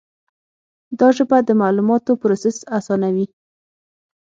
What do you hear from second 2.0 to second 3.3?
پروسس آسانوي.